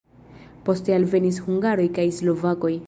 [0.69, 2.75] Poste alvenis hungaroj kaj slovakoj.